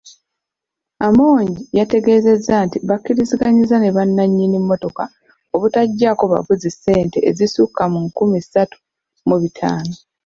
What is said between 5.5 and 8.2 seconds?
obutaggyaako bavuzi ssente ezisukka mu